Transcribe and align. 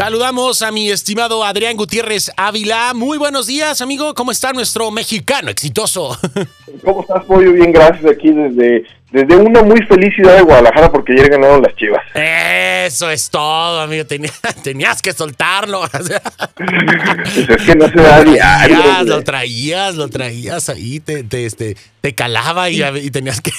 Saludamos 0.00 0.62
a 0.62 0.72
mi 0.72 0.90
estimado 0.90 1.44
Adrián 1.44 1.76
Gutiérrez 1.76 2.30
Ávila. 2.34 2.94
Muy 2.94 3.18
buenos 3.18 3.46
días, 3.46 3.82
amigo. 3.82 4.14
¿Cómo 4.14 4.30
está 4.32 4.50
nuestro 4.54 4.90
mexicano 4.90 5.50
exitoso? 5.50 6.18
¿Cómo 6.82 7.02
estás, 7.02 7.22
Pollo? 7.26 7.52
Bien, 7.52 7.70
gracias. 7.70 8.10
Aquí 8.10 8.30
desde, 8.30 8.86
desde 9.12 9.36
una 9.36 9.62
muy 9.62 9.78
feliz 9.82 10.14
ciudad 10.14 10.36
de 10.36 10.40
Guadalajara 10.40 10.90
porque 10.90 11.12
ayer 11.12 11.28
ganaron 11.28 11.60
las 11.60 11.76
chivas. 11.76 12.00
Eso 12.14 13.10
es 13.10 13.28
todo, 13.28 13.78
amigo. 13.78 14.06
tenías 14.64 15.02
que 15.02 15.12
soltarlo. 15.12 15.84
es 15.94 17.62
que 17.66 17.74
no 17.74 17.86
se 17.86 17.96
da 17.96 18.24
diario. 18.24 19.04
Lo 19.04 19.22
traías, 19.22 19.96
lo 19.96 20.08
traías 20.08 20.70
ahí, 20.70 21.00
te, 21.00 21.24
te, 21.24 21.44
este, 21.44 21.76
te 22.00 22.14
calaba 22.14 22.70
y, 22.70 22.82
y 22.82 23.10
tenías 23.10 23.42
que 23.42 23.50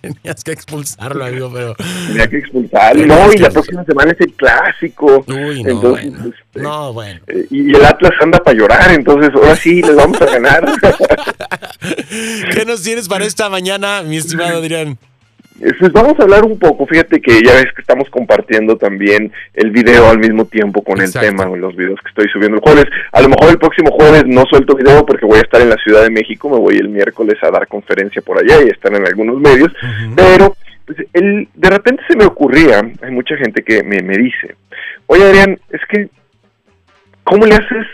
tenías 0.00 0.44
que 0.44 0.52
expulsarlo, 0.52 1.24
amigo, 1.24 1.50
pero. 1.52 1.74
Tenía 2.08 2.28
que 2.28 2.38
expulsarlo. 2.38 3.06
No, 3.06 3.32
y 3.32 3.38
la 3.38 3.50
próxima 3.50 3.84
semana 3.84 4.12
es 4.12 4.20
el 4.20 4.32
clásico. 4.34 5.24
Uy, 5.28 5.62
no, 5.62 5.70
entonces, 5.70 6.10
bueno. 6.10 6.34
Este, 6.34 6.60
no, 6.60 6.92
bueno. 6.92 7.20
Eh, 7.26 7.46
y 7.50 7.74
el 7.74 7.84
Atlas 7.84 8.12
anda 8.20 8.38
para 8.38 8.56
llorar, 8.56 8.92
entonces 8.92 9.30
ahora 9.34 9.56
sí 9.56 9.82
les 9.82 9.94
vamos 9.94 10.20
a 10.20 10.26
ganar. 10.26 10.64
¿Qué 12.54 12.64
nos 12.64 12.82
tienes 12.82 13.08
para 13.08 13.24
esta 13.24 13.48
mañana, 13.48 14.02
mi 14.02 14.16
estimado 14.16 14.58
Adrián? 14.58 14.98
Pues 15.60 15.92
vamos 15.92 16.18
a 16.18 16.22
hablar 16.22 16.44
un 16.44 16.58
poco, 16.58 16.86
fíjate 16.86 17.20
que 17.20 17.42
ya 17.44 17.52
ves 17.52 17.66
que 17.74 17.82
estamos 17.82 18.08
compartiendo 18.08 18.78
también 18.78 19.30
el 19.52 19.70
video 19.70 20.08
al 20.08 20.18
mismo 20.18 20.46
tiempo 20.46 20.82
con 20.82 21.02
el 21.02 21.12
tema, 21.12 21.44
los 21.44 21.76
videos 21.76 22.00
que 22.00 22.08
estoy 22.08 22.28
subiendo 22.32 22.56
el 22.56 22.62
jueves. 22.62 22.86
A 23.12 23.20
lo 23.20 23.28
mejor 23.28 23.50
el 23.50 23.58
próximo 23.58 23.90
jueves 23.90 24.24
no 24.26 24.44
suelto 24.48 24.74
video 24.74 25.04
porque 25.04 25.26
voy 25.26 25.38
a 25.38 25.42
estar 25.42 25.60
en 25.60 25.68
la 25.68 25.76
Ciudad 25.76 26.02
de 26.02 26.10
México, 26.10 26.48
me 26.48 26.58
voy 26.58 26.76
el 26.76 26.88
miércoles 26.88 27.36
a 27.42 27.50
dar 27.50 27.68
conferencia 27.68 28.22
por 28.22 28.38
allá 28.38 28.62
y 28.64 28.68
estar 28.68 28.94
en 28.94 29.06
algunos 29.06 29.38
medios, 29.38 29.70
pero 30.16 30.56
pues, 30.86 30.98
el, 31.12 31.46
de 31.54 31.70
repente 31.70 32.02
se 32.08 32.16
me 32.16 32.24
ocurría, 32.24 32.80
hay 33.02 33.10
mucha 33.10 33.36
gente 33.36 33.62
que 33.62 33.82
me, 33.82 34.00
me 34.00 34.16
dice, 34.16 34.56
oye 35.06 35.24
Adrián, 35.24 35.58
es 35.68 35.80
que, 35.90 36.08
¿cómo 37.22 37.44
le 37.44 37.56
haces 37.56 37.86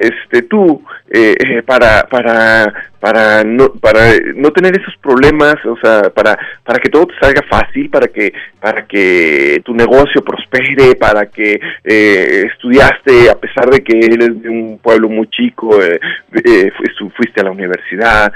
este 0.00 0.42
tú 0.42 0.82
eh, 1.10 1.34
eh, 1.38 1.62
para 1.66 2.06
para 2.08 2.72
para 2.98 3.44
no 3.44 3.72
para 3.74 4.14
no 4.34 4.50
tener 4.50 4.78
esos 4.78 4.96
problemas 4.96 5.54
o 5.64 5.76
sea 5.82 6.10
para 6.10 6.38
para 6.64 6.78
que 6.78 6.88
todo 6.90 7.06
te 7.06 7.14
salga 7.20 7.42
fácil 7.48 7.90
para 7.90 8.08
que 8.08 8.32
para 8.60 8.86
que 8.86 9.60
tu 9.64 9.74
negocio 9.74 10.22
prospere 10.22 10.94
para 10.96 11.26
que 11.26 11.60
eh, 11.84 12.44
estudiaste 12.52 13.30
a 13.30 13.34
pesar 13.34 13.70
de 13.70 13.82
que 13.82 13.98
eres 13.98 14.42
de 14.42 14.48
un 14.48 14.78
pueblo 14.78 15.08
muy 15.08 15.28
chico 15.28 15.78
fuiste 17.16 17.40
a 17.40 17.44
la 17.44 17.50
universidad. 17.50 18.32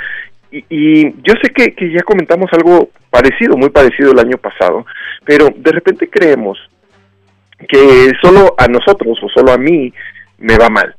Y, 0.51 0.65
y 0.69 1.15
yo 1.23 1.35
sé 1.43 1.51
que, 1.51 1.75
que 1.75 1.91
ya 1.91 2.03
comentamos 2.03 2.49
algo 2.53 2.91
parecido 3.11 3.57
muy 3.57 3.71
parecido 3.71 4.13
el 4.13 4.19
año 4.19 4.39
pasado 4.39 4.87
pero 5.25 5.49
de 5.55 5.73
repente 5.73 6.09
creemos 6.09 6.59
que 7.69 8.13
solo 8.23 8.55
a 8.59 8.67
nosotros 8.69 9.19
o 9.23 9.29
solo 9.29 9.53
a 9.53 9.59
mí 9.59 9.93
me 10.39 10.57
va 10.57 10.69
mal 10.69 10.95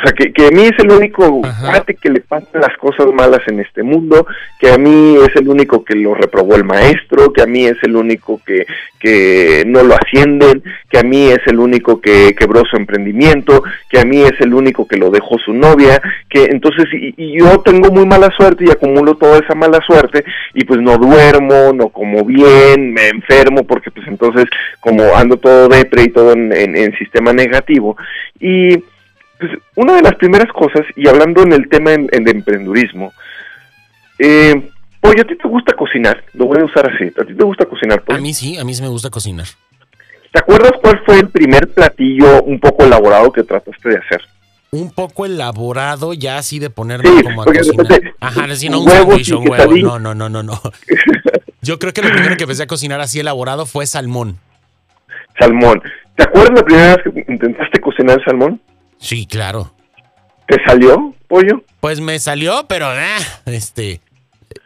o 0.00 0.02
sea, 0.02 0.12
que, 0.12 0.32
que 0.32 0.46
a 0.46 0.50
mí 0.50 0.62
es 0.62 0.78
el 0.78 0.90
único 0.90 1.42
cuate 1.60 1.94
que 1.94 2.08
le 2.08 2.20
pasan 2.20 2.60
las 2.60 2.76
cosas 2.78 3.06
malas 3.12 3.40
en 3.46 3.60
este 3.60 3.82
mundo, 3.82 4.26
que 4.58 4.70
a 4.70 4.78
mí 4.78 5.16
es 5.16 5.36
el 5.36 5.48
único 5.48 5.84
que 5.84 5.94
lo 5.94 6.14
reprobó 6.14 6.56
el 6.56 6.64
maestro, 6.64 7.32
que 7.32 7.42
a 7.42 7.46
mí 7.46 7.66
es 7.66 7.76
el 7.82 7.96
único 7.96 8.40
que, 8.46 8.66
que 8.98 9.64
no 9.66 9.82
lo 9.82 9.94
ascienden, 9.94 10.62
que 10.88 10.98
a 10.98 11.02
mí 11.02 11.28
es 11.28 11.40
el 11.46 11.58
único 11.58 12.00
que 12.00 12.34
quebró 12.34 12.62
su 12.64 12.76
emprendimiento, 12.76 13.62
que 13.90 13.98
a 13.98 14.04
mí 14.04 14.22
es 14.22 14.40
el 14.40 14.54
único 14.54 14.88
que 14.88 14.96
lo 14.96 15.10
dejó 15.10 15.38
su 15.38 15.52
novia, 15.52 16.00
que 16.30 16.44
entonces, 16.44 16.86
y, 16.92 17.38
yo 17.38 17.60
tengo 17.60 17.90
muy 17.90 18.06
mala 18.06 18.30
suerte 18.36 18.64
y 18.66 18.70
acumulo 18.70 19.16
toda 19.16 19.38
esa 19.38 19.54
mala 19.54 19.80
suerte 19.86 20.24
y 20.54 20.64
pues 20.64 20.80
no 20.80 20.96
duermo, 20.96 21.72
no 21.74 21.90
como 21.90 22.24
bien, 22.24 22.94
me 22.94 23.08
enfermo 23.08 23.64
porque 23.66 23.90
pues 23.90 24.06
entonces 24.08 24.46
como 24.80 25.14
ando 25.14 25.36
todo 25.36 25.68
depre 25.68 26.04
y 26.04 26.08
todo 26.08 26.32
en, 26.32 26.52
en 26.52 26.96
sistema 26.96 27.32
negativo 27.32 27.96
y 28.40 28.82
pues 29.40 29.52
una 29.76 29.94
de 29.96 30.02
las 30.02 30.14
primeras 30.16 30.52
cosas, 30.52 30.82
y 30.96 31.08
hablando 31.08 31.42
en 31.42 31.52
el 31.52 31.68
tema 31.68 31.92
en, 31.92 32.06
de 32.06 32.30
emprendurismo, 32.30 33.12
eh, 34.18 34.70
oye, 35.00 35.20
¿a 35.22 35.24
ti 35.24 35.36
te 35.36 35.48
gusta 35.48 35.72
cocinar? 35.74 36.22
Lo 36.34 36.46
voy 36.46 36.60
a 36.60 36.64
usar 36.64 36.92
así. 36.92 37.04
¿A 37.18 37.24
ti 37.24 37.34
te 37.34 37.44
gusta 37.44 37.64
cocinar? 37.64 38.02
A 38.08 38.18
mí 38.18 38.34
sí, 38.34 38.58
a 38.58 38.64
mí 38.64 38.74
sí 38.74 38.82
me 38.82 38.88
gusta 38.88 39.08
cocinar. 39.08 39.46
¿Te 40.32 40.38
acuerdas 40.38 40.72
cuál 40.80 41.02
fue 41.04 41.18
el 41.18 41.28
primer 41.28 41.68
platillo 41.68 42.42
un 42.42 42.60
poco 42.60 42.84
elaborado 42.84 43.32
que 43.32 43.42
trataste 43.42 43.88
de 43.88 43.96
hacer? 43.96 44.22
Un 44.72 44.92
poco 44.92 45.26
elaborado, 45.26 46.12
ya 46.14 46.38
así 46.38 46.60
de 46.60 46.70
ponerlo 46.70 47.10
como 47.24 47.42
a 47.42 47.44
cocinar. 47.46 48.14
Ajá, 48.20 48.46
no 48.46 48.80
un 48.80 48.88
huevo, 48.88 49.16
No, 49.82 49.98
no, 49.98 50.14
no, 50.14 50.28
no, 50.28 50.42
no. 50.42 50.60
Yo 51.62 51.78
creo 51.78 51.92
que 51.92 52.02
lo 52.02 52.12
primero 52.12 52.36
que 52.36 52.44
empecé 52.44 52.62
a 52.62 52.66
cocinar 52.66 53.00
así 53.00 53.18
elaborado 53.18 53.66
fue 53.66 53.86
salmón. 53.86 54.38
Salmón. 55.38 55.82
¿Te 56.14 56.24
acuerdas 56.24 56.52
la 56.54 56.62
primera 56.62 56.96
vez 56.96 57.04
que 57.04 57.32
intentaste 57.32 57.80
cocinar 57.80 58.22
salmón? 58.24 58.60
Sí, 59.00 59.26
claro. 59.26 59.72
¿Te 60.46 60.56
salió, 60.64 61.14
pollo? 61.26 61.62
Pues 61.80 62.00
me 62.00 62.18
salió, 62.18 62.66
pero 62.68 62.86
ah, 62.86 63.18
este. 63.46 64.00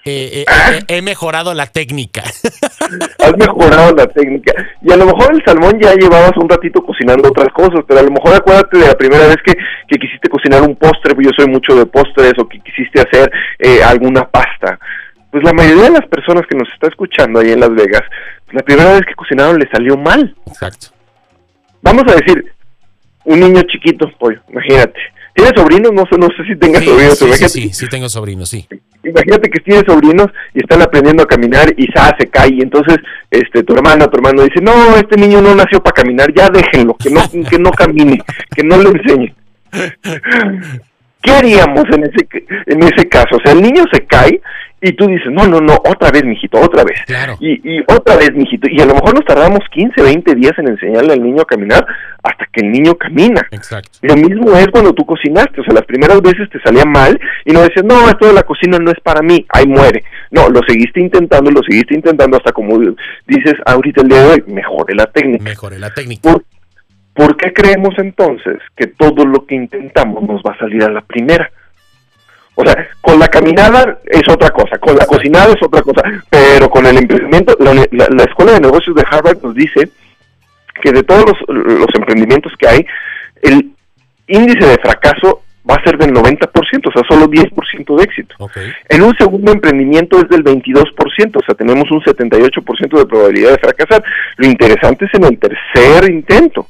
Eh, 0.06 0.42
eh, 0.42 0.44
eh, 0.46 0.80
he 0.88 1.02
mejorado 1.02 1.54
la 1.54 1.66
técnica. 1.66 2.22
Has 3.18 3.36
mejorado 3.38 3.94
la 3.94 4.06
técnica. 4.06 4.52
Y 4.82 4.92
a 4.92 4.96
lo 4.96 5.06
mejor 5.06 5.34
el 5.34 5.44
salmón 5.44 5.78
ya 5.80 5.94
llevabas 5.94 6.36
un 6.36 6.48
ratito 6.48 6.82
cocinando 6.84 7.28
otras 7.28 7.48
cosas, 7.54 7.84
pero 7.86 8.00
a 8.00 8.02
lo 8.02 8.10
mejor 8.10 8.34
acuérdate 8.34 8.78
de 8.78 8.86
la 8.86 8.94
primera 8.94 9.26
vez 9.26 9.36
que, 9.44 9.54
que 9.88 9.98
quisiste 9.98 10.28
cocinar 10.28 10.62
un 10.62 10.76
postre, 10.76 11.14
pues 11.14 11.28
yo 11.28 11.32
soy 11.36 11.50
mucho 11.50 11.74
de 11.74 11.86
postres, 11.86 12.32
o 12.38 12.48
que 12.48 12.60
quisiste 12.60 13.00
hacer 13.00 13.30
alguna 13.84 14.28
pasta. 14.28 14.78
Pues 15.30 15.44
la 15.44 15.52
mayoría 15.52 15.84
de 15.84 15.98
las 15.98 16.06
personas 16.06 16.44
que 16.48 16.56
nos 16.56 16.68
está 16.72 16.88
escuchando 16.88 17.40
ahí 17.40 17.52
en 17.52 17.60
Las 17.60 17.74
Vegas, 17.74 18.02
pues 18.44 18.54
la 18.54 18.62
primera 18.62 18.92
vez 18.92 19.02
que 19.06 19.14
cocinaron 19.14 19.58
le 19.58 19.68
salió 19.70 19.96
mal. 19.96 20.34
Exacto. 20.46 20.88
Vamos 21.82 22.04
a 22.08 22.16
decir, 22.16 22.52
un 23.24 23.40
niño 23.40 23.62
chiquito, 23.62 24.10
pollo, 24.18 24.40
imagínate. 24.50 25.00
¿Tienes 25.34 25.52
sobrinos? 25.56 25.92
No 25.92 26.04
sé, 26.08 26.16
no 26.16 26.28
sé 26.28 26.44
si 26.46 26.56
tengas 26.56 26.84
sobrinos. 26.84 27.18
Sí, 27.18 27.48
sí, 27.48 27.72
sí, 27.72 27.88
tengo 27.88 28.08
sobrinos, 28.08 28.48
sí. 28.48 28.66
Imagínate 29.02 29.50
que 29.50 29.60
tienes 29.60 29.84
sobrinos 29.84 30.28
y 30.54 30.60
están 30.60 30.80
aprendiendo 30.80 31.24
a 31.24 31.26
caminar 31.26 31.74
y 31.76 31.86
se 31.86 32.28
cae. 32.28 32.54
Y 32.54 32.60
entonces 32.62 32.98
este, 33.30 33.64
tu 33.64 33.74
hermana, 33.74 34.06
tu 34.06 34.16
hermano 34.16 34.44
dice, 34.44 34.60
no, 34.62 34.96
este 34.96 35.16
niño 35.16 35.42
no 35.42 35.54
nació 35.54 35.82
para 35.82 35.94
caminar, 35.94 36.32
ya 36.32 36.48
déjenlo, 36.48 36.94
que 36.94 37.10
no, 37.10 37.20
que 37.50 37.58
no 37.58 37.72
camine, 37.72 38.22
que 38.54 38.62
no 38.62 38.80
le 38.80 38.90
enseñe. 38.90 39.34
¿Qué 41.20 41.30
haríamos 41.32 41.84
en 41.92 42.04
ese, 42.04 42.28
en 42.66 42.82
ese 42.82 43.08
caso? 43.08 43.36
O 43.36 43.40
sea, 43.42 43.52
el 43.52 43.62
niño 43.62 43.82
se 43.92 44.04
cae 44.04 44.40
y 44.80 44.92
tú 44.92 45.06
dices, 45.06 45.32
no, 45.32 45.46
no, 45.46 45.60
no, 45.60 45.74
otra 45.74 46.10
vez, 46.10 46.24
mijito, 46.24 46.60
otra 46.60 46.84
vez. 46.84 46.98
Y, 47.40 47.76
y 47.76 47.80
otra 47.88 48.16
vez, 48.16 48.32
mijito. 48.34 48.68
Y 48.70 48.80
a 48.80 48.84
lo 48.84 48.94
mejor 48.94 49.14
nos 49.14 49.24
tardamos 49.24 49.60
15, 49.70 50.00
20 50.00 50.34
días 50.34 50.52
en 50.58 50.68
enseñarle 50.68 51.14
al 51.14 51.22
niño 51.22 51.40
a 51.42 51.46
caminar 51.46 51.86
hasta 52.24 52.46
que 52.46 52.62
el 52.62 52.72
niño 52.72 52.96
camina. 52.96 53.46
Exacto. 53.50 53.98
Lo 54.02 54.16
mismo 54.16 54.56
es 54.56 54.66
cuando 54.68 54.92
tú 54.92 55.04
cocinaste. 55.04 55.60
O 55.60 55.64
sea, 55.64 55.74
las 55.74 55.84
primeras 55.84 56.20
veces 56.22 56.48
te 56.50 56.60
salía 56.60 56.84
mal 56.84 57.20
y 57.44 57.52
no 57.52 57.60
decías, 57.60 57.84
no, 57.84 58.08
esto 58.08 58.26
de 58.26 58.32
la 58.32 58.42
cocina 58.42 58.78
no 58.78 58.90
es 58.90 58.98
para 59.00 59.20
mí, 59.20 59.46
ahí 59.50 59.66
muere. 59.66 60.02
No, 60.30 60.48
lo 60.48 60.60
seguiste 60.66 61.00
intentando, 61.00 61.50
lo 61.50 61.62
seguiste 61.62 61.94
intentando 61.94 62.38
hasta 62.38 62.52
como 62.52 62.78
dices 63.26 63.54
ahorita 63.66 64.02
el 64.02 64.08
día 64.08 64.22
de 64.22 64.32
hoy, 64.32 64.44
mejore 64.46 64.94
la 64.94 65.06
técnica. 65.06 65.44
Mejore 65.44 65.78
la 65.78 65.92
técnica. 65.92 66.22
¿Por, 66.22 66.44
¿Por 67.12 67.36
qué 67.36 67.52
creemos 67.52 67.94
entonces 67.98 68.58
que 68.74 68.88
todo 68.88 69.24
lo 69.24 69.46
que 69.46 69.54
intentamos 69.54 70.22
nos 70.24 70.42
va 70.42 70.52
a 70.52 70.58
salir 70.58 70.82
a 70.82 70.90
la 70.90 71.02
primera? 71.02 71.50
O 72.56 72.64
sea, 72.64 72.88
con 73.00 73.18
la 73.18 73.28
caminada 73.28 73.98
es 74.06 74.22
otra 74.28 74.50
cosa, 74.50 74.78
con 74.78 74.96
la 74.96 75.06
cocinada 75.06 75.52
es 75.52 75.62
otra 75.62 75.82
cosa, 75.82 76.02
pero 76.30 76.70
con 76.70 76.86
el 76.86 76.98
emprendimiento, 76.98 77.56
la, 77.58 78.24
Escuela 78.24 78.52
de 78.52 78.60
Negocios 78.60 78.94
de 78.94 79.04
Harvard 79.10 79.42
nos 79.42 79.54
dice 79.54 79.90
que 80.84 80.92
de 80.92 81.02
todos 81.02 81.24
los, 81.48 81.88
emprendimientos 81.94 82.52
que 82.58 82.68
hay, 82.68 82.86
el 83.42 83.70
índice 84.26 84.66
de 84.66 84.76
fracaso 84.76 85.40
va 85.68 85.76
a 85.76 85.82
ser 85.82 85.96
del 85.96 86.12
90%, 86.12 86.46
o 86.50 86.92
sea, 86.92 87.02
solo 87.08 87.26
10% 87.26 87.96
de 87.96 88.04
éxito. 88.04 88.34
En 88.90 89.02
un 89.02 89.16
segundo 89.16 89.50
emprendimiento 89.50 90.18
es 90.18 90.28
del 90.28 90.44
22%, 90.44 91.36
o 91.36 91.44
sea, 91.44 91.54
tenemos 91.54 91.90
un 91.90 92.02
78% 92.02 92.98
de 92.98 93.06
probabilidad 93.06 93.52
de 93.52 93.58
fracasar. 93.58 94.04
Lo 94.36 94.46
interesante 94.46 95.06
es 95.06 95.14
en 95.14 95.24
el 95.24 95.38
tercer 95.38 96.10
intento. 96.10 96.66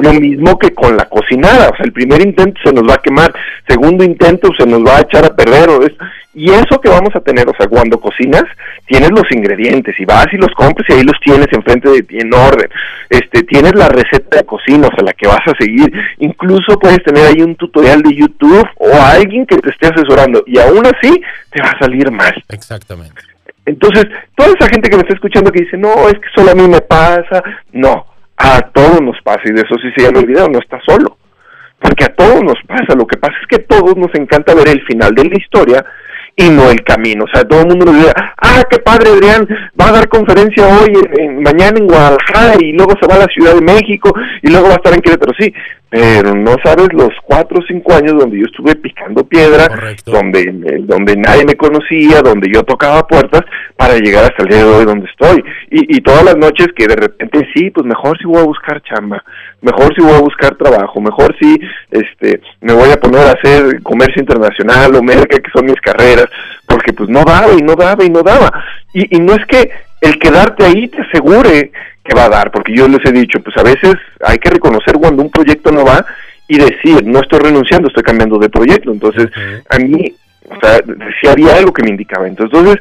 Lo 0.00 0.12
mismo 0.14 0.58
que 0.58 0.72
con 0.72 0.96
la 0.96 1.04
cocinada, 1.04 1.68
o 1.68 1.76
sea, 1.76 1.84
el 1.84 1.92
primer 1.92 2.20
intento 2.22 2.60
se 2.64 2.72
nos 2.72 2.84
va 2.88 2.94
a 2.94 3.02
quemar, 3.02 3.32
segundo 3.68 4.02
intento 4.02 4.48
se 4.58 4.66
nos 4.66 4.80
va 4.80 4.96
a 4.96 5.00
echar 5.02 5.24
a 5.24 5.34
perder, 5.36 5.68
o 5.68 5.80
y 6.32 6.48
eso 6.50 6.80
que 6.80 6.88
vamos 6.88 7.14
a 7.14 7.20
tener, 7.20 7.48
o 7.48 7.52
sea, 7.58 7.66
cuando 7.66 8.00
cocinas, 8.00 8.44
tienes 8.86 9.10
los 9.10 9.24
ingredientes 9.32 9.98
y 9.98 10.04
vas 10.04 10.28
y 10.32 10.36
los 10.36 10.52
compras 10.52 10.88
y 10.88 10.92
ahí 10.92 11.02
los 11.02 11.18
tienes 11.24 11.48
enfrente 11.52 11.90
de 11.90 12.02
ti 12.02 12.18
en 12.20 12.32
orden, 12.32 12.68
este, 13.08 13.42
tienes 13.42 13.74
la 13.74 13.88
receta 13.88 14.38
de 14.38 14.44
cocina, 14.44 14.86
o 14.86 14.94
sea, 14.94 15.04
la 15.04 15.12
que 15.12 15.26
vas 15.26 15.42
a 15.46 15.56
seguir, 15.58 15.92
incluso 16.18 16.78
puedes 16.78 17.02
tener 17.02 17.26
ahí 17.26 17.42
un 17.42 17.56
tutorial 17.56 18.00
de 18.02 18.14
YouTube 18.14 18.68
o 18.76 18.90
alguien 19.02 19.44
que 19.44 19.58
te 19.58 19.70
esté 19.70 19.88
asesorando, 19.88 20.44
y 20.46 20.58
aún 20.58 20.86
así 20.86 21.20
te 21.50 21.60
va 21.60 21.70
a 21.70 21.78
salir 21.78 22.10
mal. 22.12 22.32
Exactamente. 22.48 23.22
Entonces, 23.66 24.06
toda 24.36 24.50
esa 24.58 24.68
gente 24.68 24.88
que 24.88 24.96
me 24.96 25.02
está 25.02 25.14
escuchando 25.14 25.50
que 25.50 25.62
dice, 25.62 25.76
no, 25.76 26.08
es 26.08 26.14
que 26.14 26.28
solo 26.34 26.52
a 26.52 26.54
mí 26.54 26.66
me 26.68 26.80
pasa, 26.80 27.42
no, 27.72 28.06
a 28.42 28.62
todos 28.72 29.02
nos 29.02 29.20
pasa, 29.22 29.42
y 29.44 29.52
de 29.52 29.60
eso 29.60 29.76
sí 29.82 29.88
se 29.94 30.02
llama 30.02 30.20
el 30.20 30.26
video, 30.26 30.48
no 30.48 30.58
está 30.58 30.80
solo. 30.86 31.18
Porque 31.78 32.04
a 32.04 32.14
todos 32.14 32.42
nos 32.42 32.56
pasa, 32.66 32.94
lo 32.96 33.06
que 33.06 33.18
pasa 33.18 33.34
es 33.40 33.46
que 33.48 33.56
a 33.56 33.66
todos 33.66 33.96
nos 33.96 34.14
encanta 34.14 34.54
ver 34.54 34.68
el 34.68 34.82
final 34.86 35.14
de 35.14 35.24
la 35.24 35.36
historia 35.36 35.84
y 36.36 36.48
no 36.48 36.70
el 36.70 36.82
camino. 36.82 37.24
O 37.24 37.28
sea, 37.28 37.44
todo 37.44 37.60
el 37.60 37.68
mundo 37.68 37.86
nos 37.86 37.96
dice, 37.96 38.12
ah, 38.16 38.62
qué 38.70 38.78
padre 38.78 39.10
Adrián, 39.10 39.46
va 39.78 39.88
a 39.88 39.92
dar 39.92 40.08
conferencia 40.08 40.66
hoy, 40.66 40.92
en, 41.18 41.42
mañana 41.42 41.78
en 41.78 41.86
Guadalajara 41.86 42.54
y 42.60 42.72
luego 42.72 42.92
se 43.00 43.06
va 43.06 43.16
a 43.16 43.26
la 43.26 43.26
Ciudad 43.26 43.54
de 43.54 43.60
México 43.60 44.12
y 44.42 44.50
luego 44.50 44.68
va 44.68 44.74
a 44.74 44.76
estar 44.76 44.94
en 44.94 45.00
Querétaro. 45.00 45.32
Sí, 45.38 45.52
pero 45.90 46.34
no 46.34 46.56
sabes 46.64 46.88
los 46.92 47.10
cuatro 47.24 47.58
o 47.58 47.66
cinco 47.66 47.92
años 47.94 48.14
donde 48.18 48.38
yo 48.38 48.46
estuve 48.46 48.74
picando 48.76 49.24
piedra, 49.24 49.68
donde, 50.06 50.78
donde 50.82 51.16
nadie 51.16 51.44
me 51.44 51.56
conocía, 51.56 52.22
donde 52.22 52.48
yo 52.52 52.62
tocaba 52.62 53.06
puertas 53.06 53.42
para 53.80 53.96
llegar 53.96 54.24
hasta 54.24 54.42
el 54.42 54.50
día 54.50 54.58
de 54.58 54.64
hoy 54.64 54.84
donde 54.84 55.08
estoy. 55.08 55.42
Y, 55.70 55.96
y 55.96 56.00
todas 56.02 56.22
las 56.22 56.36
noches 56.36 56.68
que 56.76 56.86
de 56.86 56.96
repente 56.96 57.48
sí, 57.54 57.70
pues 57.70 57.86
mejor 57.86 58.18
si 58.18 58.26
voy 58.26 58.36
a 58.36 58.44
buscar 58.44 58.82
chamba, 58.82 59.24
mejor 59.62 59.94
si 59.94 60.02
voy 60.02 60.12
a 60.12 60.20
buscar 60.20 60.54
trabajo, 60.56 61.00
mejor 61.00 61.34
si 61.40 61.58
este 61.90 62.42
me 62.60 62.74
voy 62.74 62.90
a 62.90 63.00
poner 63.00 63.20
a 63.20 63.32
hacer 63.32 63.82
comercio 63.82 64.20
internacional 64.20 64.94
o 64.94 65.02
merca, 65.02 65.38
que 65.38 65.50
son 65.50 65.64
mis 65.64 65.80
carreras, 65.80 66.26
porque 66.66 66.92
pues 66.92 67.08
no 67.08 67.24
daba 67.24 67.54
y 67.54 67.62
no 67.62 67.74
daba 67.74 68.04
y 68.04 68.10
no 68.10 68.22
daba. 68.22 68.52
Y, 68.92 69.16
y 69.16 69.18
no 69.18 69.32
es 69.32 69.46
que 69.46 69.70
el 70.02 70.18
quedarte 70.18 70.66
ahí 70.66 70.86
te 70.88 71.00
asegure 71.00 71.72
que 72.04 72.14
va 72.14 72.26
a 72.26 72.28
dar, 72.28 72.50
porque 72.50 72.76
yo 72.76 72.86
les 72.86 73.02
he 73.06 73.12
dicho, 73.12 73.40
pues 73.40 73.56
a 73.56 73.62
veces 73.62 73.94
hay 74.22 74.36
que 74.36 74.50
reconocer 74.50 74.96
cuando 74.96 75.22
un 75.22 75.30
proyecto 75.30 75.72
no 75.72 75.86
va 75.86 76.04
y 76.48 76.58
decir, 76.58 77.02
no 77.06 77.20
estoy 77.20 77.38
renunciando, 77.38 77.88
estoy 77.88 78.02
cambiando 78.02 78.38
de 78.38 78.50
proyecto. 78.50 78.92
Entonces, 78.92 79.30
a 79.70 79.78
mí, 79.78 80.12
o 80.50 80.60
sea, 80.60 80.80
si 81.18 81.28
había 81.28 81.56
algo 81.56 81.72
que 81.72 81.82
me 81.82 81.90
indicaba. 81.90 82.28
Entonces, 82.28 82.78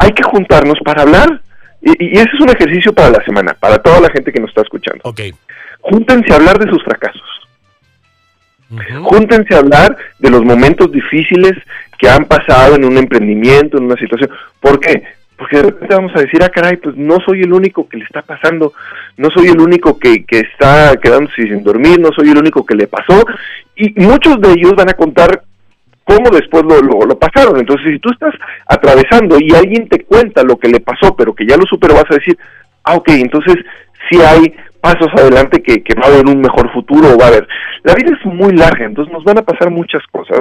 hay 0.00 0.12
que 0.12 0.22
juntarnos 0.22 0.78
para 0.84 1.02
hablar. 1.02 1.40
Y, 1.82 1.90
y, 2.04 2.12
ese 2.12 2.30
es 2.34 2.40
un 2.40 2.50
ejercicio 2.50 2.92
para 2.92 3.10
la 3.10 3.24
semana, 3.24 3.54
para 3.54 3.78
toda 3.78 4.00
la 4.00 4.10
gente 4.10 4.32
que 4.32 4.40
nos 4.40 4.50
está 4.50 4.62
escuchando. 4.62 5.00
Okay. 5.04 5.32
Júntense 5.80 6.32
a 6.32 6.36
hablar 6.36 6.58
de 6.58 6.70
sus 6.70 6.82
fracasos. 6.82 7.22
Júntense 9.02 9.54
a 9.54 9.58
hablar 9.58 9.96
de 10.18 10.30
los 10.30 10.44
momentos 10.44 10.92
difíciles 10.92 11.52
que 11.98 12.08
han 12.08 12.24
pasado 12.26 12.76
en 12.76 12.84
un 12.84 12.98
emprendimiento, 12.98 13.78
en 13.78 13.84
una 13.84 13.96
situación. 13.96 14.30
¿Por 14.60 14.78
qué? 14.78 15.02
porque 15.40 15.56
de 15.56 15.62
repente 15.62 15.94
vamos 15.94 16.12
a 16.14 16.20
decir, 16.20 16.42
ah, 16.42 16.50
caray, 16.50 16.76
pues 16.76 16.94
no 16.98 17.18
soy 17.24 17.40
el 17.40 17.54
único 17.54 17.88
que 17.88 17.96
le 17.96 18.04
está 18.04 18.20
pasando, 18.20 18.74
no 19.16 19.30
soy 19.30 19.46
el 19.46 19.58
único 19.58 19.98
que, 19.98 20.26
que 20.26 20.40
está 20.40 20.94
quedándose 21.02 21.44
sin 21.44 21.64
dormir, 21.64 21.98
no 21.98 22.10
soy 22.14 22.28
el 22.28 22.36
único 22.36 22.66
que 22.66 22.74
le 22.74 22.86
pasó, 22.86 23.24
y 23.74 23.98
muchos 24.02 24.38
de 24.38 24.52
ellos 24.52 24.74
van 24.76 24.90
a 24.90 24.94
contar 24.94 25.42
cómo 26.10 26.30
después 26.30 26.64
lo, 26.64 26.80
lo, 26.80 27.18
pasaron. 27.18 27.58
Entonces, 27.58 27.92
si 27.92 27.98
tú 28.00 28.10
estás 28.10 28.34
atravesando 28.66 29.38
y 29.38 29.54
alguien 29.54 29.88
te 29.88 30.04
cuenta 30.04 30.42
lo 30.42 30.58
que 30.58 30.68
le 30.68 30.80
pasó, 30.80 31.14
pero 31.14 31.34
que 31.34 31.46
ya 31.46 31.56
lo 31.56 31.64
superó, 31.66 31.94
vas 31.94 32.10
a 32.10 32.14
decir, 32.14 32.36
ah, 32.84 32.96
ok, 32.96 33.08
entonces 33.10 33.56
sí 34.10 34.18
hay 34.20 34.52
pasos 34.80 35.08
adelante 35.16 35.62
que, 35.62 35.82
que 35.82 35.94
va 35.94 36.08
a 36.08 36.12
haber 36.12 36.26
un 36.26 36.40
mejor 36.40 36.72
futuro 36.72 37.10
o 37.10 37.18
va 37.18 37.26
a 37.26 37.28
haber. 37.28 37.46
La 37.84 37.94
vida 37.94 38.16
es 38.18 38.26
muy 38.26 38.56
larga, 38.56 38.86
entonces 38.86 39.12
nos 39.12 39.24
van 39.24 39.38
a 39.38 39.42
pasar 39.42 39.70
muchas 39.70 40.02
cosas 40.10 40.40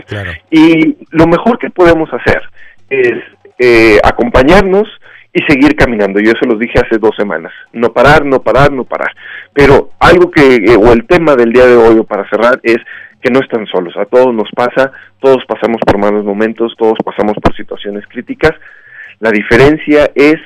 y 0.50 0.98
lo 1.12 1.28
mejor 1.28 1.60
que 1.60 1.70
podemos 1.70 2.10
hacer 2.14 2.42
es 2.90 3.14
eh, 3.60 4.00
acompañarnos 4.04 4.88
y 5.34 5.42
seguir 5.44 5.76
caminando. 5.76 6.20
Yo 6.20 6.32
eso 6.32 6.46
los 6.46 6.60
dije 6.60 6.80
hace 6.80 6.98
dos 6.98 7.16
semanas. 7.18 7.52
No 7.74 7.94
parar, 7.94 8.26
no 8.26 8.42
parar, 8.42 8.72
no 8.72 8.84
parar. 8.86 9.12
Pero 9.54 9.92
algo 10.00 10.32
que, 10.32 10.56
eh, 10.56 10.76
o 10.78 10.92
el 10.92 11.06
tema 11.06 11.36
del 11.36 11.54
día 11.54 11.66
de 11.66 11.76
hoy, 11.76 12.00
o 12.00 12.04
para 12.04 12.28
cerrar, 12.30 12.60
es 12.64 12.78
que 13.22 13.32
no 13.32 13.40
están 13.40 13.66
solos. 13.68 13.96
A 13.98 14.06
todos 14.06 14.34
nos 14.34 14.50
pasa, 14.56 14.92
todos 15.20 15.44
pasamos 15.48 15.78
por 15.86 15.98
malos 15.98 16.24
momentos, 16.26 16.74
todos 16.78 16.98
pasamos 17.04 17.36
por 17.42 17.56
situaciones 17.56 18.06
críticas. 18.08 18.52
La 19.20 19.32
diferencia 19.32 20.10
es 20.16 20.38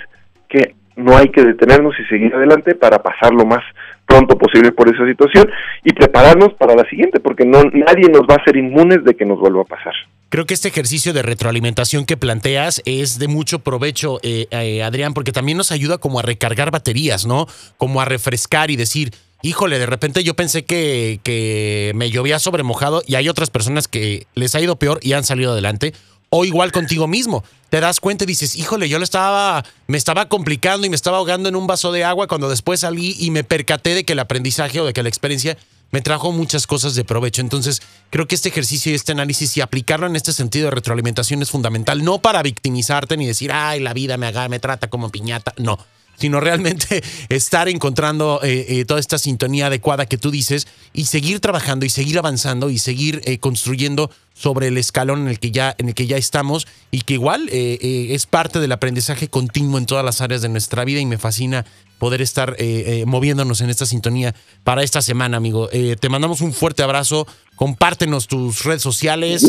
que 0.49 0.75
no 0.95 1.17
hay 1.17 1.29
que 1.29 1.43
detenernos 1.43 1.95
y 1.99 2.05
seguir 2.05 2.33
adelante 2.33 2.75
para 2.75 3.01
pasar 3.01 3.33
lo 3.33 3.45
más 3.45 3.61
pronto 4.05 4.37
posible 4.37 4.71
por 4.71 4.93
esa 4.93 5.07
situación 5.07 5.49
y 5.83 5.93
prepararnos 5.93 6.53
para 6.53 6.75
la 6.75 6.87
siguiente, 6.89 7.19
porque 7.19 7.45
no 7.45 7.63
nadie 7.63 8.09
nos 8.09 8.21
va 8.21 8.35
a 8.35 8.43
ser 8.43 8.57
inmunes 8.57 9.03
de 9.03 9.15
que 9.15 9.25
nos 9.25 9.39
vuelva 9.39 9.61
a 9.61 9.65
pasar. 9.65 9.93
Creo 10.29 10.45
que 10.45 10.53
este 10.53 10.67
ejercicio 10.67 11.13
de 11.13 11.21
retroalimentación 11.21 12.05
que 12.05 12.17
planteas 12.17 12.81
es 12.85 13.19
de 13.19 13.27
mucho 13.27 13.59
provecho, 13.59 14.19
eh, 14.23 14.47
eh, 14.49 14.83
Adrián, 14.83 15.13
porque 15.13 15.31
también 15.31 15.57
nos 15.57 15.71
ayuda 15.71 15.99
como 15.99 16.19
a 16.19 16.23
recargar 16.23 16.71
baterías, 16.71 17.25
¿no? 17.25 17.45
Como 17.77 18.01
a 18.01 18.05
refrescar 18.05 18.71
y 18.71 18.75
decir, 18.75 19.11
híjole, 19.43 19.77
de 19.77 19.85
repente 19.85 20.23
yo 20.23 20.33
pensé 20.33 20.65
que, 20.65 21.19
que 21.21 21.91
me 21.93 22.09
llovía 22.09 22.39
sobre 22.39 22.63
mojado 22.63 23.03
y 23.05 23.15
hay 23.15 23.29
otras 23.29 23.51
personas 23.51 23.87
que 23.87 24.25
les 24.33 24.55
ha 24.55 24.61
ido 24.61 24.77
peor 24.77 24.99
y 25.03 25.13
han 25.13 25.23
salido 25.23 25.51
adelante 25.51 25.93
o 26.29 26.45
igual 26.45 26.71
contigo 26.71 27.07
mismo. 27.07 27.43
Te 27.69 27.79
das 27.79 27.99
cuenta 27.99 28.23
y 28.23 28.27
dices, 28.27 28.55
híjole, 28.55 28.89
yo 28.89 28.97
lo 28.97 29.03
estaba, 29.03 29.63
me 29.85 29.97
estaba 29.97 30.29
complicando 30.29 30.87
y 30.87 30.89
me 30.89 30.95
estaba 30.95 31.17
ahogando 31.17 31.49
en 31.49 31.55
un 31.55 31.67
vaso 31.67 31.91
de 31.91 32.03
agua 32.03 32.27
cuando 32.27 32.49
después 32.49 32.79
salí 32.79 33.15
y 33.19 33.29
me 33.29 33.43
percaté 33.43 33.93
de 33.93 34.03
que 34.03 34.13
el 34.13 34.19
aprendizaje 34.19 34.79
o 34.79 34.85
de 34.85 34.93
que 34.93 35.03
la 35.03 35.09
experiencia 35.09 35.57
me 35.91 36.01
trajo 36.01 36.31
muchas 36.31 36.65
cosas 36.65 36.95
de 36.95 37.03
provecho. 37.03 37.41
Entonces, 37.41 37.81
creo 38.09 38.27
que 38.27 38.33
este 38.33 38.49
ejercicio 38.49 38.91
y 38.91 38.95
este 38.95 39.11
análisis 39.11 39.55
y 39.57 39.61
aplicarlo 39.61 40.07
en 40.07 40.15
este 40.15 40.31
sentido 40.31 40.65
de 40.65 40.71
retroalimentación 40.71 41.41
es 41.41 41.51
fundamental, 41.51 42.03
no 42.03 42.19
para 42.19 42.41
victimizarte 42.41 43.17
ni 43.17 43.27
decir, 43.27 43.51
ay, 43.51 43.79
la 43.79 43.93
vida 43.93 44.17
me, 44.17 44.31
me 44.49 44.59
trata 44.59 44.89
como 44.89 45.09
piñata, 45.09 45.53
no 45.57 45.77
sino 46.15 46.39
realmente 46.39 47.03
estar 47.29 47.69
encontrando 47.69 48.39
eh, 48.43 48.65
eh, 48.69 48.85
toda 48.85 48.99
esta 48.99 49.17
sintonía 49.17 49.67
adecuada 49.67 50.05
que 50.05 50.17
tú 50.17 50.31
dices 50.31 50.67
y 50.93 51.05
seguir 51.05 51.39
trabajando 51.39 51.85
y 51.85 51.89
seguir 51.89 52.17
avanzando 52.17 52.69
y 52.69 52.77
seguir 52.77 53.21
eh, 53.25 53.39
construyendo 53.39 54.11
sobre 54.33 54.67
el 54.67 54.77
escalón 54.77 55.21
en 55.21 55.27
el 55.27 55.39
que 55.39 55.51
ya, 55.51 55.75
en 55.77 55.89
el 55.89 55.95
que 55.95 56.07
ya 56.07 56.17
estamos 56.17 56.67
y 56.91 57.01
que 57.01 57.13
igual 57.13 57.49
es 57.51 58.25
parte 58.25 58.59
del 58.59 58.71
aprendizaje 58.71 59.27
continuo 59.27 59.77
en 59.77 59.85
todas 59.85 60.03
las 60.03 60.21
áreas 60.21 60.41
de 60.41 60.49
nuestra 60.49 60.83
vida 60.85 60.99
y 60.99 61.05
me 61.05 61.19
fascina 61.19 61.65
poder 61.99 62.19
estar 62.19 62.57
moviéndonos 63.05 63.61
en 63.61 63.69
esta 63.69 63.85
sintonía 63.85 64.33
para 64.63 64.81
esta 64.81 65.03
semana, 65.03 65.37
amigo. 65.37 65.69
te 65.69 66.09
mandamos 66.09 66.41
un 66.41 66.51
fuerte 66.51 66.81
abrazo, 66.81 67.27
compártenos 67.55 68.25
tus 68.25 68.63
redes 68.63 68.81
sociales. 68.81 69.47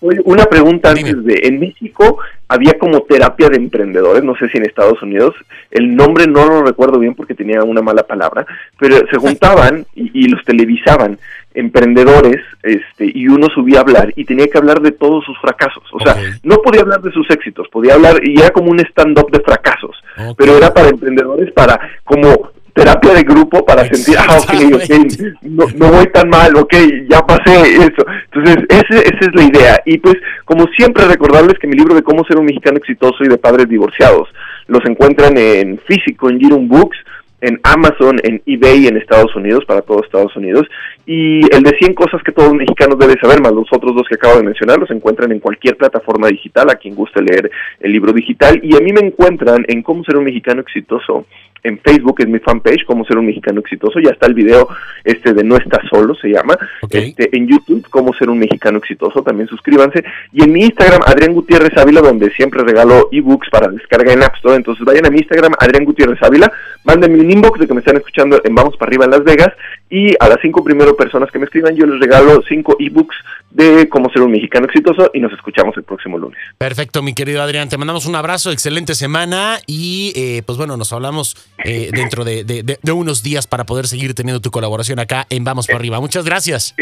Oye, 0.00 0.20
una 0.24 0.46
pregunta 0.46 0.90
antes 0.90 1.24
de, 1.24 1.40
en 1.44 1.60
México 1.60 2.18
había 2.48 2.78
como 2.78 3.00
terapia 3.02 3.48
de 3.48 3.56
emprendedores, 3.56 4.22
no 4.22 4.36
sé 4.36 4.48
si 4.48 4.58
en 4.58 4.66
Estados 4.66 5.02
Unidos, 5.02 5.34
el 5.70 5.96
nombre 5.96 6.26
no 6.26 6.46
lo 6.46 6.62
recuerdo 6.62 6.98
bien 6.98 7.14
porque 7.14 7.34
tenía 7.34 7.62
una 7.62 7.82
mala 7.82 8.04
palabra, 8.04 8.46
pero 8.78 8.96
se 9.10 9.18
juntaban 9.18 9.84
y, 9.94 10.28
los 10.28 10.44
televisaban 10.44 11.18
emprendedores, 11.54 12.42
este, 12.62 13.10
y 13.12 13.28
uno 13.28 13.48
subía 13.48 13.78
a 13.78 13.82
hablar 13.82 14.12
y 14.14 14.24
tenía 14.24 14.46
que 14.46 14.58
hablar 14.58 14.80
de 14.80 14.92
todos 14.92 15.24
sus 15.24 15.38
fracasos, 15.40 15.84
o 15.92 16.00
sea, 16.00 16.16
no 16.42 16.56
podía 16.56 16.82
hablar 16.82 17.00
de 17.00 17.12
sus 17.12 17.28
éxitos, 17.30 17.68
podía 17.68 17.94
hablar, 17.94 18.20
y 18.22 18.38
era 18.38 18.50
como 18.50 18.70
un 18.70 18.80
stand-up 18.80 19.30
de 19.30 19.40
fracasos, 19.40 19.96
pero 20.36 20.56
era 20.56 20.72
para 20.72 20.88
emprendedores, 20.88 21.52
para 21.52 21.80
como 22.04 22.50
terapia 22.76 23.14
de 23.14 23.22
grupo 23.22 23.64
para 23.64 23.84
sentir, 23.86 24.16
ah, 24.18 24.36
ok, 24.38 24.74
ok, 24.74 25.40
no, 25.42 25.64
no, 25.76 25.92
voy 25.92 26.06
tan 26.12 26.28
mal, 26.28 26.54
ok, 26.56 26.74
ya 27.08 27.20
pasé 27.22 27.76
eso. 27.76 28.04
Entonces, 28.30 28.64
ese, 28.68 28.98
esa 28.98 29.20
es 29.20 29.34
la 29.34 29.42
idea. 29.44 29.80
Y 29.86 29.96
pues, 29.96 30.16
como 30.44 30.66
siempre, 30.76 31.06
recordarles 31.06 31.58
que 31.58 31.66
mi 31.66 31.74
libro 31.74 31.94
de 31.94 32.02
cómo 32.02 32.22
ser 32.24 32.36
un 32.36 32.44
mexicano 32.44 32.76
exitoso 32.76 33.24
y 33.24 33.28
de 33.28 33.38
padres 33.38 33.66
divorciados 33.66 34.28
los 34.66 34.84
encuentran 34.84 35.38
en 35.38 35.78
físico, 35.86 36.28
en 36.28 36.38
Giron 36.38 36.68
Books, 36.68 36.98
en 37.40 37.58
Amazon, 37.62 38.20
en 38.22 38.42
eBay 38.44 38.88
en 38.88 38.98
Estados 38.98 39.34
Unidos, 39.36 39.64
para 39.66 39.80
todos 39.80 40.04
Estados 40.04 40.36
Unidos, 40.36 40.66
y 41.06 41.40
el 41.54 41.62
de 41.62 41.76
100 41.78 41.94
cosas 41.94 42.20
que 42.22 42.32
todos 42.32 42.48
los 42.48 42.58
mexicanos 42.58 42.98
deben 42.98 43.18
saber, 43.20 43.40
más 43.40 43.52
los 43.52 43.68
otros 43.72 43.94
dos 43.94 44.06
que 44.08 44.16
acabo 44.16 44.36
de 44.36 44.42
mencionar, 44.42 44.78
los 44.78 44.90
encuentran 44.90 45.30
en 45.30 45.38
cualquier 45.38 45.76
plataforma 45.76 46.28
digital, 46.28 46.68
a 46.68 46.74
quien 46.74 46.96
guste 46.96 47.22
leer 47.22 47.50
el 47.80 47.92
libro 47.92 48.12
digital, 48.12 48.60
y 48.62 48.76
a 48.76 48.80
mí 48.80 48.92
me 48.92 49.06
encuentran 49.06 49.64
en 49.68 49.82
cómo 49.82 50.02
ser 50.04 50.16
un 50.16 50.24
mexicano 50.24 50.60
exitoso 50.60 51.26
en 51.66 51.78
Facebook 51.80 52.16
es 52.18 52.28
mi 52.28 52.38
fanpage, 52.38 52.84
Cómo 52.86 53.04
ser 53.04 53.18
un 53.18 53.26
mexicano 53.26 53.60
exitoso, 53.60 53.98
ya 53.98 54.10
está 54.10 54.26
el 54.26 54.34
video 54.34 54.68
este 55.04 55.34
de 55.34 55.42
No 55.42 55.56
estás 55.56 55.80
solo, 55.90 56.14
se 56.14 56.28
llama, 56.28 56.56
este, 56.88 57.36
en 57.36 57.48
YouTube, 57.48 57.84
Cómo 57.90 58.14
ser 58.14 58.30
un 58.30 58.38
mexicano 58.38 58.78
exitoso, 58.78 59.22
también 59.22 59.48
suscríbanse, 59.48 60.04
y 60.32 60.44
en 60.44 60.52
mi 60.52 60.60
Instagram, 60.60 61.00
Adrián 61.04 61.34
Gutiérrez 61.34 61.76
Ávila, 61.76 62.00
donde 62.00 62.30
siempre 62.30 62.62
regalo 62.62 63.08
ebooks 63.10 63.50
para 63.50 63.68
descarga 63.68 64.12
en 64.12 64.22
App 64.22 64.36
Store, 64.36 64.56
entonces 64.56 64.84
vayan 64.84 65.06
a 65.06 65.10
mi 65.10 65.18
Instagram, 65.18 65.52
Adrián 65.58 65.84
Gutiérrez 65.84 66.22
Ávila, 66.22 66.52
mándenme 66.84 67.20
un 67.20 67.30
inbox 67.30 67.58
de 67.58 67.66
que 67.66 67.74
me 67.74 67.80
están 67.80 67.96
escuchando 67.96 68.40
en 68.44 68.54
Vamos 68.54 68.76
para 68.76 68.90
arriba 68.90 69.06
en 69.06 69.10
Las 69.10 69.24
Vegas, 69.24 69.52
y 69.90 70.14
a 70.18 70.28
las 70.28 70.38
cinco 70.42 70.64
primeras 70.64 70.94
personas 70.96 71.30
que 71.30 71.38
me 71.38 71.44
escriban, 71.44 71.74
yo 71.76 71.86
les 71.86 72.00
regalo 72.00 72.42
cinco 72.48 72.76
ebooks 72.78 73.16
de 73.50 73.88
cómo 73.88 74.10
ser 74.10 74.22
un 74.22 74.32
mexicano 74.32 74.66
exitoso 74.66 75.10
y 75.14 75.20
nos 75.20 75.32
escuchamos 75.32 75.76
el 75.76 75.84
próximo 75.84 76.18
lunes. 76.18 76.38
Perfecto, 76.58 77.02
mi 77.02 77.14
querido 77.14 77.42
Adrián, 77.42 77.68
te 77.68 77.78
mandamos 77.78 78.06
un 78.06 78.16
abrazo, 78.16 78.50
excelente 78.50 78.94
semana 78.94 79.58
y 79.66 80.12
eh, 80.16 80.42
pues 80.44 80.58
bueno, 80.58 80.76
nos 80.76 80.92
hablamos 80.92 81.36
eh, 81.64 81.90
dentro 81.92 82.24
de, 82.24 82.44
de, 82.44 82.92
unos 82.92 83.22
días 83.22 83.46
para 83.46 83.64
poder 83.64 83.86
seguir 83.86 84.14
teniendo 84.14 84.40
tu 84.40 84.50
colaboración 84.50 84.98
acá 84.98 85.26
en 85.30 85.44
Vamos 85.44 85.66
por 85.66 85.76
Arriba. 85.76 86.00
Muchas 86.00 86.24
gracias. 86.24 86.74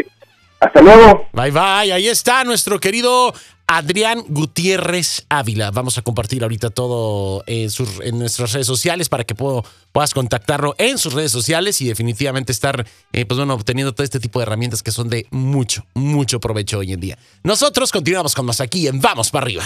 Hasta 0.60 0.80
luego. 0.80 1.28
Bye 1.32 1.50
bye, 1.50 1.92
ahí 1.92 2.08
está 2.08 2.44
nuestro 2.44 2.78
querido 2.78 3.34
Adrián 3.66 4.24
Gutiérrez 4.28 5.24
Ávila. 5.28 5.70
Vamos 5.70 5.98
a 5.98 6.02
compartir 6.02 6.42
ahorita 6.42 6.70
todo 6.70 7.42
en, 7.46 7.70
en 8.02 8.18
nuestras 8.18 8.52
redes 8.52 8.66
sociales 8.66 9.08
para 9.08 9.24
que 9.24 9.34
puedas 9.34 10.14
contactarlo 10.14 10.74
en 10.78 10.98
sus 10.98 11.12
redes 11.12 11.32
sociales 11.32 11.80
y 11.80 11.86
definitivamente 11.86 12.52
estar, 12.52 12.86
eh, 13.12 13.24
pues 13.24 13.38
bueno, 13.38 13.54
obteniendo 13.54 13.94
todo 13.94 14.04
este 14.04 14.20
tipo 14.20 14.38
de 14.38 14.44
herramientas 14.44 14.82
que 14.82 14.92
son 14.92 15.08
de 15.08 15.26
mucho, 15.30 15.86
mucho 15.94 16.40
provecho 16.40 16.78
hoy 16.78 16.92
en 16.92 17.00
día. 17.00 17.18
Nosotros 17.42 17.90
continuamos 17.90 18.34
con 18.34 18.46
más 18.46 18.60
aquí 18.60 18.86
en 18.86 19.00
Vamos 19.00 19.30
para 19.30 19.44
arriba. 19.44 19.64